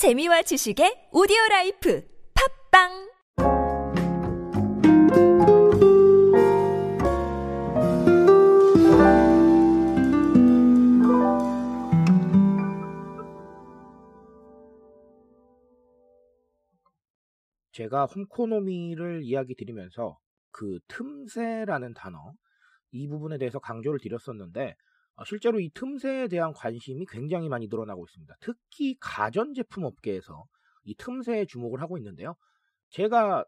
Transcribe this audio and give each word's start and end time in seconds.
재미와 0.00 0.40
지식의 0.40 1.10
오디오 1.12 1.36
라이프 1.50 2.02
팟빵! 2.32 3.10
제가 17.72 18.06
homeconomy를 18.06 19.20
이야기 19.22 19.54
드리면서 19.54 20.18
그 20.50 20.78
틈새라는 20.88 21.92
단어 21.92 22.32
이 22.90 23.06
부분에 23.06 23.36
대해서 23.36 23.58
강조를 23.58 24.00
드렸었는데 24.00 24.68
어, 24.70 24.74
실제로 25.26 25.60
이 25.60 25.70
틈새에 25.74 26.28
대한 26.28 26.52
관심이 26.52 27.04
굉장히 27.10 27.48
많이 27.48 27.68
늘어나고 27.68 28.04
있습니다. 28.06 28.34
특히 28.40 28.96
가전제품 29.00 29.84
업계에서 29.84 30.44
이 30.84 30.94
틈새에 30.96 31.44
주목을 31.46 31.80
하고 31.82 31.98
있는데요. 31.98 32.36
제가 32.90 33.44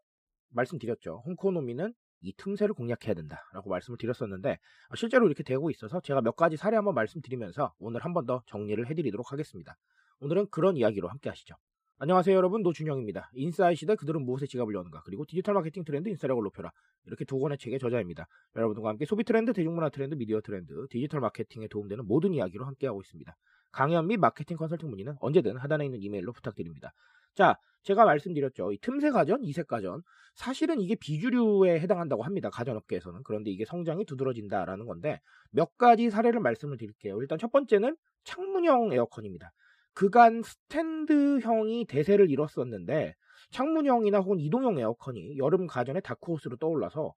말씀드렸죠. 0.50 1.22
홈코노미는 1.26 1.94
이 2.20 2.32
틈새를 2.36 2.74
공략해야 2.74 3.14
된다라고 3.14 3.70
말씀을 3.70 3.98
드렸었는데 3.98 4.52
어, 4.90 4.94
실제로 4.96 5.26
이렇게 5.26 5.42
되고 5.42 5.70
있어서 5.70 6.00
제가 6.00 6.20
몇 6.20 6.36
가지 6.36 6.56
사례 6.56 6.76
한번 6.76 6.94
말씀드리면서 6.94 7.74
오늘 7.78 8.04
한 8.04 8.12
번 8.12 8.26
더 8.26 8.42
정리를 8.46 8.86
해드리도록 8.88 9.32
하겠습니다. 9.32 9.76
오늘은 10.20 10.48
그런 10.50 10.76
이야기로 10.76 11.08
함께 11.08 11.30
하시죠. 11.30 11.54
안녕하세요 12.02 12.34
여러분 12.36 12.62
노준영입니다. 12.64 13.30
인사이 13.32 13.76
시대 13.76 13.94
그들은 13.94 14.24
무엇에 14.24 14.46
지갑을 14.46 14.74
여는가 14.74 15.02
그리고 15.04 15.24
디지털 15.24 15.54
마케팅 15.54 15.84
트렌드 15.84 16.08
인싸력을 16.08 16.42
높여라 16.42 16.72
이렇게 17.06 17.24
두 17.24 17.38
권의 17.38 17.58
책의 17.58 17.78
저자입니다. 17.78 18.26
여러분과 18.56 18.88
함께 18.88 19.04
소비 19.04 19.22
트렌드, 19.22 19.52
대중문화 19.52 19.88
트렌드, 19.90 20.16
미디어 20.16 20.40
트렌드, 20.40 20.88
디지털 20.90 21.20
마케팅에 21.20 21.68
도움되는 21.68 22.04
모든 22.04 22.34
이야기로 22.34 22.64
함께하고 22.64 23.02
있습니다. 23.02 23.36
강연 23.70 24.08
및 24.08 24.16
마케팅 24.16 24.56
컨설팅 24.56 24.90
문의는 24.90 25.14
언제든 25.20 25.56
하단에 25.58 25.84
있는 25.84 26.02
이메일로 26.02 26.32
부탁드립니다. 26.32 26.92
자, 27.34 27.56
제가 27.82 28.04
말씀드렸죠. 28.04 28.72
이 28.72 28.78
틈새 28.78 29.10
가전, 29.10 29.44
이색 29.44 29.68
가전. 29.68 30.02
사실은 30.34 30.80
이게 30.80 30.96
비주류에 30.96 31.78
해당한다고 31.78 32.24
합니다. 32.24 32.50
가전업계에서는. 32.50 33.22
그런데 33.22 33.52
이게 33.52 33.64
성장이 33.64 34.06
두드러진다라는 34.06 34.86
건데 34.86 35.20
몇 35.52 35.78
가지 35.78 36.10
사례를 36.10 36.40
말씀을 36.40 36.78
드릴게요. 36.78 37.20
일단 37.20 37.38
첫 37.38 37.52
번째는 37.52 37.96
창문형 38.24 38.92
에어컨입니다. 38.92 39.52
그간 39.94 40.42
스탠드형이 40.42 41.86
대세를 41.86 42.30
이뤘었는데 42.30 43.14
창문형이나 43.50 44.18
혹은 44.18 44.40
이동형 44.40 44.78
에어컨이 44.78 45.36
여름 45.38 45.66
가전의 45.66 46.02
다크호스로 46.02 46.56
떠올라서 46.56 47.14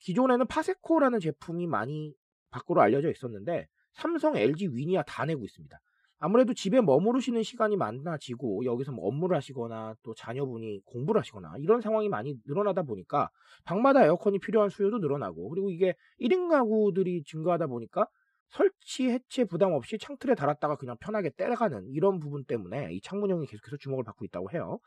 기존에는 0.00 0.46
파세코라는 0.46 1.20
제품이 1.20 1.66
많이 1.66 2.14
밖으로 2.50 2.80
알려져 2.80 3.10
있었는데 3.10 3.66
삼성, 3.92 4.36
LG, 4.36 4.68
위니아 4.72 5.02
다 5.02 5.24
내고 5.24 5.44
있습니다. 5.44 5.78
아무래도 6.18 6.54
집에 6.54 6.80
머무르시는 6.80 7.42
시간이 7.42 7.76
많아지고 7.76 8.64
여기서 8.64 8.92
뭐 8.92 9.06
업무를 9.06 9.36
하시거나 9.36 9.96
또 10.02 10.14
자녀분이 10.14 10.80
공부를 10.84 11.20
하시거나 11.20 11.54
이런 11.58 11.80
상황이 11.80 12.08
많이 12.08 12.36
늘어나다 12.46 12.82
보니까 12.82 13.30
방마다 13.64 14.04
에어컨이 14.04 14.38
필요한 14.38 14.70
수요도 14.70 14.98
늘어나고 14.98 15.50
그리고 15.50 15.70
이게 15.70 15.94
1인 16.20 16.48
가구들이 16.48 17.22
증가하다 17.24 17.66
보니까 17.66 18.08
설치 18.48 19.10
해체 19.10 19.44
부담 19.44 19.72
없이 19.72 19.98
창틀에 19.98 20.34
달았다가 20.34 20.76
그냥 20.76 20.96
편하게 20.98 21.30
때려가는 21.30 21.88
이런 21.90 22.20
부분 22.20 22.44
때문에 22.44 22.92
이 22.92 23.00
창문형이 23.00 23.46
계속해서 23.46 23.76
주목을 23.78 24.04
받고 24.04 24.24
있다고 24.24 24.50
해요. 24.52 24.78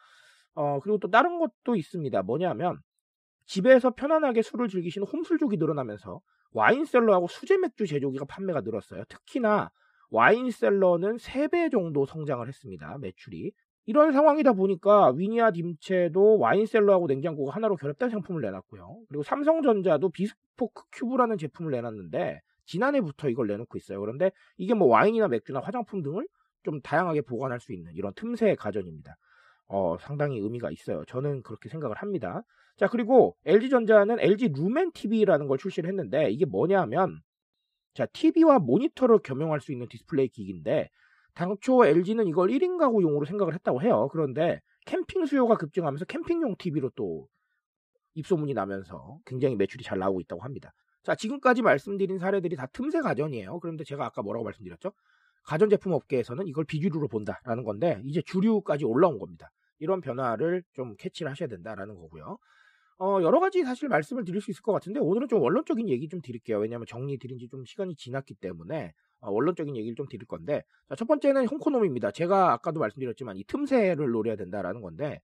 어, 0.55 0.79
그리고 0.79 0.97
또 0.97 1.09
다른 1.09 1.39
것도 1.39 1.75
있습니다. 1.75 2.21
뭐냐면 2.23 2.80
집에서 3.45 3.91
편안하게 3.91 4.41
술을 4.41 4.67
즐기시는 4.67 5.07
홈술족이 5.07 5.57
늘어나면서 5.57 6.21
와인셀러하고 6.52 7.27
수제 7.27 7.57
맥주 7.57 7.85
제조기가 7.85 8.25
판매가 8.25 8.61
늘었어요. 8.61 9.03
특히나 9.09 9.71
와인셀러는 10.11 11.17
3배 11.17 11.71
정도 11.71 12.05
성장을 12.05 12.47
했습니다. 12.47 12.97
매출이. 12.99 13.52
이런 13.85 14.11
상황이다 14.11 14.53
보니까 14.53 15.11
위니아 15.15 15.52
딤체도 15.52 16.37
와인셀러하고 16.37 17.07
냉장고가 17.07 17.55
하나로 17.55 17.75
결합된 17.75 18.09
상품을 18.09 18.41
내놨고요. 18.41 18.99
그리고 19.07 19.23
삼성전자도 19.23 20.09
비스포크 20.09 20.83
큐브라는 20.91 21.37
제품을 21.37 21.71
내놨는데 21.71 22.39
지난해부터 22.69 23.30
이걸 23.30 23.47
내놓고 23.47 23.77
있어요. 23.77 23.99
그런데 23.99 24.31
이게 24.57 24.75
뭐 24.75 24.87
와인이나 24.87 25.27
맥주나 25.27 25.59
화장품 25.59 26.03
등을 26.03 26.27
좀 26.63 26.81
다양하게 26.81 27.21
보관할 27.21 27.59
수 27.59 27.73
있는 27.73 27.91
이런 27.95 28.13
틈새 28.13 28.55
가전입니다. 28.55 29.17
어, 29.67 29.97
상당히 29.99 30.37
의미가 30.37 30.69
있어요. 30.71 31.03
저는 31.05 31.41
그렇게 31.41 31.69
생각을 31.69 31.97
합니다. 31.97 32.43
자, 32.77 32.87
그리고 32.87 33.35
LG전자는 33.45 34.19
LG 34.19 34.49
룸앤TV라는 34.49 35.47
걸 35.47 35.58
출시를 35.58 35.89
했는데 35.89 36.29
이게 36.29 36.45
뭐냐 36.45 36.79
하면 36.81 37.21
자, 37.95 38.05
TV와 38.05 38.59
모니터를 38.59 39.19
겸용할 39.19 39.61
수 39.61 39.71
있는 39.71 39.87
디스플레이 39.87 40.29
기기인데 40.29 40.89
당초 41.33 41.85
LG는 41.85 42.27
이걸 42.27 42.49
1인 42.49 42.77
가구용으로 42.77 43.25
생각을 43.25 43.53
했다고 43.55 43.81
해요. 43.81 44.09
그런데 44.11 44.61
캠핑 44.85 45.25
수요가 45.25 45.55
급증하면서 45.55 46.05
캠핑용 46.05 46.55
TV로 46.58 46.91
또 46.95 47.27
입소문이 48.13 48.53
나면서 48.53 49.17
굉장히 49.25 49.55
매출이 49.55 49.83
잘 49.83 49.97
나오고 49.97 50.21
있다고 50.21 50.41
합니다. 50.41 50.73
자, 51.04 51.15
지금까지 51.15 51.61
말씀드린 51.61 52.20
사례들이 52.20 52.55
다 52.55 52.67
틈새 52.67 53.02
가전이에요. 53.02 53.60
그런데 53.60 53.83
제가 53.83 54.05
아까 54.05 54.21
뭐라고 54.21 54.43
말씀드렸죠? 54.45 54.92
가전제품 55.43 55.93
업계에서는 55.93 56.48
이걸 56.48 56.65
비주류로 56.65 57.08
본다라는 57.08 57.64
건데 57.64 58.02
이제 58.05 58.21
주류까지 58.21 58.86
올라온 58.86 59.17
겁니다. 59.20 59.49
이런 59.80 60.02
변화를 60.02 60.64
좀 60.73 60.95
캐치를 60.98 61.32
하셔야 61.32 61.48
된다라는 61.49 61.95
거고요. 61.95 62.38
어, 62.99 63.20
여러 63.21 63.39
가지 63.39 63.64
사실 63.64 63.88
말씀을 63.88 64.26
드릴 64.26 64.42
수 64.42 64.52
있을 64.52 64.61
것 64.61 64.73
같은데 64.73 64.99
오늘은 64.99 65.30
좀 65.30 65.42
원론적인 65.42 65.88
얘기 65.89 66.09
좀 66.09 66.21
드릴게요. 66.21 66.59
왜냐하면 66.59 66.86
정리 66.86 67.17
드린 67.17 67.38
지 67.39 67.48
좀 67.48 67.64
시간이 67.65 67.95
지났기 67.95 68.36
때문에 68.36 68.93
어, 69.21 69.32
원론적인 69.32 69.76
얘기를 69.77 69.95
좀 69.95 70.08
드릴 70.09 70.26
건데 70.27 70.64
자, 70.89 70.95
첫 70.95 71.08
번째는 71.08 71.48
홈코노미입니다. 71.48 72.11
제가 72.11 72.52
아까도 72.54 72.82
말씀드렸지만 72.82 73.38
이 73.38 73.45
틈새를 73.45 74.11
노려야 74.11 74.36
된다라는 74.36 74.82
건데 74.82 75.21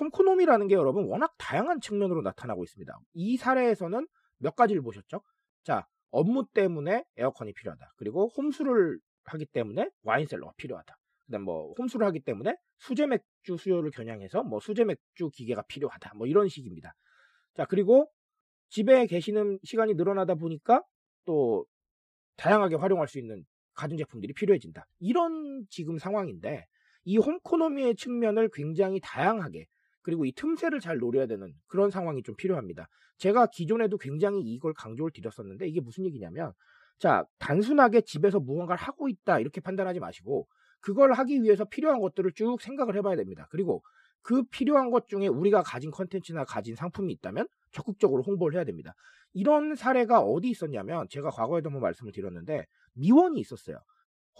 홈코노미라는 0.00 0.68
게 0.68 0.74
여러분 0.76 1.06
워낙 1.06 1.34
다양한 1.38 1.80
측면으로 1.80 2.22
나타나고 2.22 2.62
있습니다. 2.64 2.96
이 3.14 3.36
사례에서는 3.36 4.06
몇 4.38 4.54
가지를 4.54 4.82
보셨죠? 4.82 5.20
자, 5.64 5.86
업무 6.10 6.46
때문에 6.52 7.04
에어컨이 7.16 7.52
필요하다. 7.52 7.92
그리고 7.96 8.30
홈수를 8.36 8.98
하기 9.24 9.46
때문에 9.46 9.88
와인셀러가 10.02 10.52
필요하다. 10.56 10.96
그다음 11.26 11.42
뭐 11.42 11.74
홈수를 11.78 12.06
하기 12.06 12.20
때문에 12.20 12.56
수제 12.78 13.06
맥주 13.06 13.56
수요를 13.56 13.90
겨냥해서 13.90 14.44
뭐 14.44 14.60
수제 14.60 14.84
맥주 14.84 15.30
기계가 15.30 15.62
필요하다. 15.62 16.14
뭐 16.14 16.26
이런 16.26 16.48
식입니다. 16.48 16.94
자, 17.54 17.64
그리고 17.64 18.10
집에 18.68 19.06
계시는 19.06 19.58
시간이 19.64 19.94
늘어나다 19.94 20.34
보니까 20.34 20.82
또 21.24 21.66
다양하게 22.36 22.76
활용할 22.76 23.08
수 23.08 23.18
있는 23.18 23.44
가전제품들이 23.74 24.32
필요해진다. 24.34 24.86
이런 24.98 25.66
지금 25.70 25.98
상황인데 25.98 26.66
이 27.04 27.18
홈코노미의 27.18 27.96
측면을 27.96 28.50
굉장히 28.52 29.00
다양하게 29.02 29.66
그리고 30.06 30.24
이 30.24 30.30
틈새를 30.30 30.78
잘 30.78 30.98
노려야 30.98 31.26
되는 31.26 31.52
그런 31.66 31.90
상황이 31.90 32.22
좀 32.22 32.36
필요합니다. 32.36 32.86
제가 33.18 33.46
기존에도 33.46 33.98
굉장히 33.98 34.40
이걸 34.40 34.72
강조를 34.72 35.10
드렸었는데 35.10 35.66
이게 35.66 35.80
무슨 35.80 36.04
얘기냐면 36.04 36.52
자, 37.00 37.24
단순하게 37.40 38.02
집에서 38.02 38.38
무언가를 38.38 38.80
하고 38.80 39.08
있다 39.08 39.40
이렇게 39.40 39.60
판단하지 39.60 39.98
마시고 39.98 40.46
그걸 40.78 41.12
하기 41.12 41.42
위해서 41.42 41.64
필요한 41.64 41.98
것들을 41.98 42.30
쭉 42.36 42.62
생각을 42.62 42.94
해봐야 42.94 43.16
됩니다. 43.16 43.48
그리고 43.50 43.82
그 44.22 44.44
필요한 44.44 44.92
것 44.92 45.08
중에 45.08 45.26
우리가 45.26 45.64
가진 45.64 45.90
컨텐츠나 45.90 46.44
가진 46.44 46.76
상품이 46.76 47.12
있다면 47.14 47.48
적극적으로 47.72 48.22
홍보를 48.22 48.56
해야 48.56 48.64
됩니다. 48.64 48.94
이런 49.32 49.74
사례가 49.74 50.20
어디 50.20 50.50
있었냐면 50.50 51.08
제가 51.10 51.30
과거에도 51.30 51.68
한번 51.68 51.82
말씀을 51.82 52.12
드렸는데 52.12 52.64
미원이 52.94 53.40
있었어요. 53.40 53.78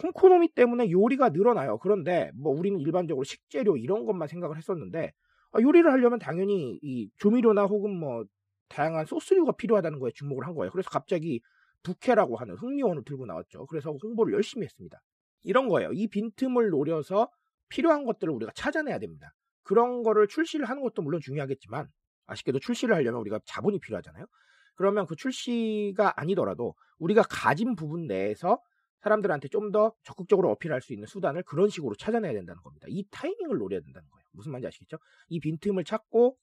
홈코노미 0.00 0.54
때문에 0.54 0.92
요리가 0.92 1.30
늘어나요. 1.30 1.78
그런데 1.78 2.30
뭐 2.36 2.56
우리는 2.56 2.78
일반적으로 2.78 3.24
식재료 3.24 3.76
이런 3.76 4.06
것만 4.06 4.28
생각을 4.28 4.56
했었는데 4.56 5.06
아, 5.06 5.12
요리를 5.60 5.90
하려면 5.90 6.18
당연히 6.18 6.78
이 6.82 7.10
조미료나 7.18 7.64
혹은 7.64 7.98
뭐 7.98 8.24
다양한 8.68 9.06
소스류가 9.06 9.52
필요하다는 9.52 9.98
거에 9.98 10.10
주목을 10.14 10.46
한 10.46 10.54
거예요. 10.54 10.70
그래서 10.72 10.90
갑자기 10.90 11.40
부케라고 11.82 12.36
하는 12.36 12.56
흑미원을 12.56 13.04
들고 13.04 13.26
나왔죠. 13.26 13.66
그래서 13.66 13.92
홍보를 14.02 14.34
열심히 14.34 14.64
했습니다. 14.64 15.00
이런 15.44 15.68
거예요. 15.68 15.92
이 15.92 16.08
빈틈을 16.08 16.70
노려서 16.70 17.30
필요한 17.68 18.04
것들을 18.04 18.32
우리가 18.32 18.52
찾아내야 18.54 18.98
됩니다. 18.98 19.32
그런 19.62 20.02
거를 20.02 20.26
출시를 20.28 20.66
하는 20.66 20.82
것도 20.82 21.02
물론 21.02 21.20
중요하겠지만 21.20 21.88
아쉽게도 22.26 22.58
출시를 22.58 22.94
하려면 22.94 23.20
우리가 23.20 23.40
자본이 23.44 23.78
필요하잖아요. 23.80 24.26
그러면 24.74 25.06
그 25.06 25.16
출시가 25.16 26.20
아니더라도 26.20 26.74
우리가 26.98 27.22
가진 27.28 27.76
부분 27.76 28.06
내에서 28.06 28.60
사람들한테 29.00 29.48
좀 29.48 29.70
더 29.72 29.92
적극적으로 30.04 30.50
어필할 30.50 30.80
수 30.80 30.92
있는 30.92 31.06
수단을 31.06 31.42
그런 31.44 31.68
식으로 31.68 31.94
찾아내야 31.96 32.32
된다는 32.32 32.62
겁니다. 32.62 32.86
이 32.88 33.04
타이밍을 33.10 33.58
노려야 33.58 33.80
된다는 33.80 34.08
거예요. 34.10 34.25
무슨 34.36 34.52
말인지 34.52 34.68
아시겠죠? 34.68 34.98
이 35.28 35.40
빈틈을 35.40 35.84
찾고 35.84 36.36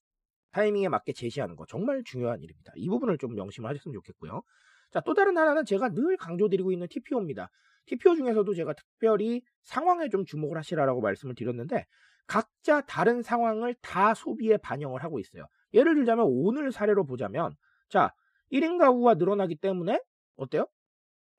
타이밍에 0.52 0.88
맞게 0.90 1.14
제시하는 1.14 1.56
거 1.56 1.66
정말 1.66 2.04
중요한 2.04 2.42
일입니다. 2.42 2.72
이 2.76 2.88
부분을 2.90 3.18
좀 3.18 3.34
명심을 3.36 3.70
하셨으면 3.70 3.94
좋겠고요. 3.94 4.44
자, 4.92 5.02
또 5.02 5.14
다른 5.14 5.38
하나는 5.38 5.66
제가 5.66 5.90
늘 5.90 6.18
강조드리고 6.18 6.72
있는 6.72 6.88
TPO입니다. 6.88 7.50
TPO 7.86 8.16
중에서도 8.16 8.54
제가 8.54 8.74
특별히 8.74 9.42
상황에 9.64 10.10
좀 10.10 10.26
주목을 10.26 10.58
하시라라고 10.58 11.02
말씀을 11.02 11.36
드렸는데 11.36 11.86
각자 12.28 12.82
다른 12.82 13.22
상황을 13.22 13.76
다 13.82 14.14
소비에 14.14 14.58
반영을 14.58 15.04
하고 15.04 15.20
있어요. 15.20 15.48
예를 15.74 15.96
들자면 15.96 16.26
오늘 16.30 16.72
사례로 16.72 17.06
보자면 17.06 17.56
자, 17.90 18.14
1인 18.52 18.78
가구가 18.78 19.16
늘어나기 19.16 19.56
때문에 19.56 20.00
어때요? 20.36 20.68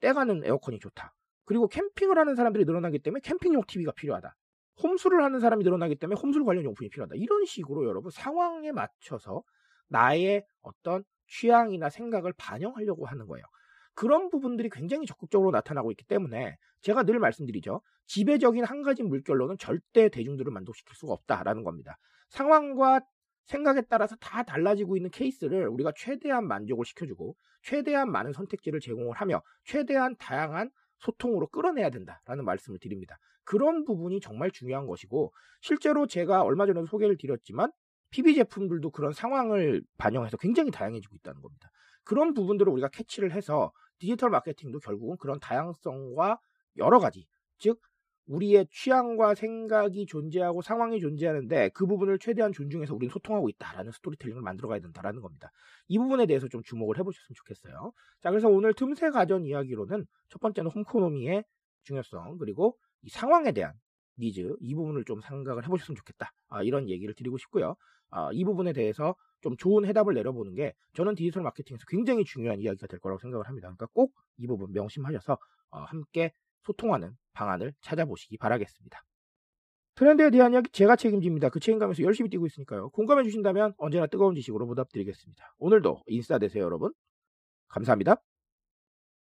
때가는 0.00 0.44
에어컨이 0.44 0.80
좋다. 0.80 1.14
그리고 1.44 1.68
캠핑을 1.68 2.18
하는 2.18 2.34
사람들이 2.34 2.64
늘어나기 2.64 2.98
때문에 2.98 3.20
캠핑용 3.20 3.62
TV가 3.66 3.92
필요하다. 3.92 4.34
홈술을 4.82 5.23
하는 5.23 5.41
사람이 5.41 5.65
늘어나기 5.65 5.97
때문에 5.97 6.19
홈술 6.21 6.44
관련 6.44 6.65
용품이 6.65 6.88
필요하다. 6.91 7.15
이런 7.17 7.44
식으로 7.44 7.87
여러분 7.87 8.11
상황에 8.11 8.73
맞춰서 8.73 9.43
나의 9.88 10.44
어떤 10.62 11.05
취향이나 11.29 11.91
생각을 11.91 12.32
반영하려고 12.37 13.06
하는 13.06 13.26
거예요. 13.26 13.44
그런 13.94 14.29
부분들이 14.29 14.69
굉장히 14.71 15.06
적극적으로 15.06 15.50
나타나고 15.53 15.91
있기 15.93 16.05
때문에 16.05 16.56
제가 16.82 17.05
늘 17.05 17.19
말씀드리죠. 17.19 17.81
지배적인 18.06 18.65
한 18.65 18.82
가지 18.82 19.03
물결로는 19.03 19.56
절대 19.59 20.09
대중들을 20.09 20.53
만족시킬 20.53 20.94
수가 20.97 21.12
없다라는 21.12 21.62
겁니다. 21.62 21.97
상황과 22.29 23.00
생각에 23.44 23.82
따라서 23.88 24.17
다 24.17 24.43
달라지고 24.43 24.97
있는 24.97 25.11
케이스를 25.11 25.69
우리가 25.69 25.93
최대한 25.97 26.47
만족을 26.47 26.85
시켜주고 26.85 27.37
최대한 27.62 28.11
많은 28.11 28.32
선택지를 28.32 28.81
제공을 28.81 29.17
하며 29.17 29.43
최대한 29.65 30.17
다양한 30.17 30.71
소통으로 30.99 31.49
끌어내야 31.49 31.91
된다라는 31.91 32.44
말씀을 32.44 32.79
드립니다. 32.79 33.19
그런 33.44 33.85
부분이 33.85 34.20
정말 34.20 34.50
중요한 34.50 34.87
것이고 34.87 35.32
실제로 35.61 36.06
제가 36.06 36.43
얼마 36.43 36.67
전에도 36.67 36.87
소개를 36.87 37.17
드렸지만 37.17 37.70
PB 38.11 38.35
제품들도 38.35 38.91
그런 38.91 39.12
상황을 39.12 39.82
반영해서 39.99 40.37
굉장히 40.37 40.70
다양해지고 40.70 41.17
있다는 41.17 41.43
겁니다. 41.43 41.70
그런 42.05 42.32
부분들을 42.35 42.73
우리가 42.73 42.88
캐치를 42.88 43.32
해서 43.32 43.73
디지털 43.99 44.31
마케팅도 44.31 44.79
결국은 44.81 45.17
그런 45.19 45.41
다양성과 45.41 46.38
여러 46.76 46.99
가지 46.99 47.26
즉 47.58 47.81
우리의 48.26 48.67
취향과 48.71 49.35
생각이 49.35 50.06
존재하고 50.06 50.62
상황이 50.62 51.00
존재하는데 51.00 51.71
그 51.71 51.87
부분을 51.87 52.19
최대한 52.19 52.53
존중해서 52.53 52.94
우리는 52.94 53.12
소통하고 53.12 53.49
있다라는 53.50 53.93
스토리텔링을 53.93 54.41
만들어 54.43 54.69
가야 54.69 54.81
된다라는 54.81 55.21
겁니다. 55.21 55.50
이 55.88 55.99
부분에 55.99 56.26
대해서 56.26 56.49
좀 56.49 56.62
주목을 56.62 56.99
해보셨으면 56.99 57.35
좋겠어요. 57.37 57.93
자, 58.23 58.31
그래서 58.31 58.49
오늘 58.49 58.73
틈새 58.75 59.11
가전 59.11 59.44
이야기로는 59.44 60.06
첫 60.31 60.41
번째는 60.41 60.71
homeconomy의 60.70 61.44
중요성 61.82 62.38
그리고 62.38 62.79
이 63.03 63.11
상황에 63.11 63.53
대한 63.53 63.75
니즈 64.19 64.56
이 64.61 64.75
부분을 64.75 65.05
좀 65.05 65.21
생각을 65.21 65.65
해보셨으면 65.65 65.97
좋겠다. 65.97 66.32
아, 66.49 66.62
이런 66.62 66.88
얘기를 66.88 67.15
드리고 67.15 67.37
싶고요. 67.38 67.76
아, 68.11 68.31
이 68.32 68.44
부분에 68.44 68.73
대해서 68.73 69.15
좀 69.43 69.56
좋은 69.56 69.85
해답을 69.85 70.15
내려보는 70.15 70.55
게 70.55 70.73
저는 70.94 71.15
디지털 71.15 71.43
마케팅에서 71.43 71.85
굉장히 71.88 72.25
중요한 72.25 72.61
이야기가 72.61 72.87
될 72.87 73.00
거라고 73.00 73.19
생각을 73.21 73.47
합니다. 73.47 73.69
그러니까 73.69 73.87
꼭 73.93 74.15
이 74.38 74.47
부분 74.47 74.73
명심하셔서 74.73 75.38
어, 75.71 75.79
함께 75.81 76.32
소통하는 76.64 77.16
방안을 77.32 77.75
찾아보시기 77.81 78.38
바라겠습니다. 78.38 79.02
트렌드에 79.96 80.31
대한 80.31 80.52
이야기 80.52 80.70
제가 80.70 80.96
책임집니다. 80.96 81.50
그 81.50 81.61
책임감에서 81.61 82.02
열심히 82.02 82.28
뛰고 82.28 82.46
있으니까요. 82.46 82.90
공감해 82.90 83.22
주신다면 83.22 83.75
언제나 83.78 84.06
뜨거운 84.06 84.34
지식으로 84.34 84.66
보답드리겠습니다. 84.66 85.55
오늘도 85.58 86.02
인싸 86.06 86.38
되세요, 86.38 86.64
여러분. 86.64 86.93
감사합니다. 87.69 88.20